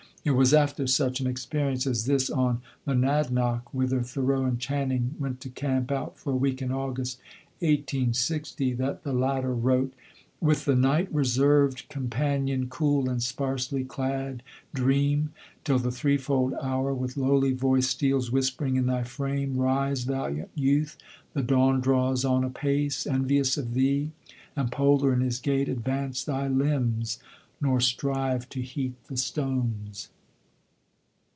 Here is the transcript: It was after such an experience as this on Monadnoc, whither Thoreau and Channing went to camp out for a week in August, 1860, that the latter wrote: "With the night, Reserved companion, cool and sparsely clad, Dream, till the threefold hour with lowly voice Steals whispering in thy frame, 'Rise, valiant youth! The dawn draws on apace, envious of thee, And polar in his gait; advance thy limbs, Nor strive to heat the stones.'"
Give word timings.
It 0.23 0.35
was 0.35 0.53
after 0.53 0.85
such 0.85 1.19
an 1.19 1.25
experience 1.25 1.87
as 1.87 2.05
this 2.05 2.29
on 2.29 2.61
Monadnoc, 2.85 3.73
whither 3.73 4.03
Thoreau 4.03 4.45
and 4.45 4.59
Channing 4.59 5.15
went 5.17 5.41
to 5.41 5.49
camp 5.49 5.91
out 5.91 6.19
for 6.19 6.31
a 6.31 6.35
week 6.35 6.61
in 6.61 6.71
August, 6.71 7.17
1860, 7.61 8.73
that 8.73 9.01
the 9.03 9.13
latter 9.13 9.51
wrote: 9.55 9.95
"With 10.39 10.65
the 10.65 10.75
night, 10.75 11.11
Reserved 11.11 11.89
companion, 11.89 12.67
cool 12.69 13.09
and 13.09 13.23
sparsely 13.23 13.83
clad, 13.83 14.43
Dream, 14.75 15.31
till 15.63 15.79
the 15.79 15.89
threefold 15.89 16.53
hour 16.61 16.93
with 16.93 17.17
lowly 17.17 17.53
voice 17.53 17.87
Steals 17.87 18.31
whispering 18.31 18.75
in 18.75 18.85
thy 18.85 19.01
frame, 19.01 19.57
'Rise, 19.57 20.03
valiant 20.03 20.51
youth! 20.53 20.99
The 21.33 21.41
dawn 21.41 21.81
draws 21.81 22.23
on 22.23 22.43
apace, 22.43 23.07
envious 23.07 23.57
of 23.57 23.73
thee, 23.73 24.11
And 24.55 24.71
polar 24.71 25.13
in 25.13 25.21
his 25.21 25.39
gait; 25.39 25.67
advance 25.67 26.23
thy 26.23 26.47
limbs, 26.47 27.17
Nor 27.63 27.79
strive 27.79 28.49
to 28.49 28.59
heat 28.59 28.95
the 29.05 29.15
stones.'" 29.15 30.09